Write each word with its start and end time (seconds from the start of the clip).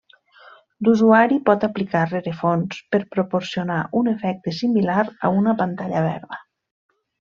L'usuari 0.85 1.35
pot 1.49 1.65
aplicar 1.67 2.01
rerefons 2.13 2.79
per 2.95 3.01
proporcionar 3.17 3.77
un 4.01 4.11
efecte 4.15 4.55
similar 4.63 5.05
a 5.29 5.33
una 5.43 5.55
pantalla 5.61 6.03
verda. 6.09 6.41